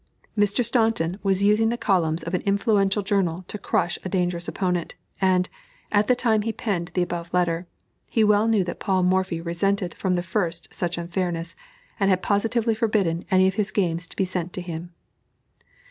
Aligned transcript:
_Mr. 0.43 0.65
Staunton 0.65 1.19
was 1.21 1.43
using 1.43 1.69
the 1.69 1.77
columns 1.77 2.23
of 2.23 2.33
an 2.33 2.41
influential 2.41 3.03
journal 3.03 3.45
to 3.47 3.59
crush 3.59 3.99
a 4.03 4.09
dangerous 4.09 4.47
opponent, 4.47 4.95
and, 5.21 5.47
at 5.91 6.07
the 6.07 6.15
time 6.15 6.41
he 6.41 6.51
penned 6.51 6.89
the 6.95 7.03
above 7.03 7.31
letter, 7.31 7.67
he 8.07 8.23
well 8.23 8.47
knew 8.47 8.63
that 8.63 8.79
Paul 8.79 9.03
Morphy 9.03 9.39
resented 9.39 9.93
from 9.93 10.15
the 10.15 10.23
first 10.23 10.73
such 10.73 10.97
unfairness, 10.97 11.55
and 11.99 12.09
had 12.09 12.23
positively 12.23 12.73
forbidden 12.73 13.25
any 13.29 13.47
of 13.47 13.53
his 13.61 13.69
games 13.69 14.07
to 14.07 14.15
be 14.15 14.25
sent 14.25 14.53
to 14.53 14.61
him. 14.61 14.91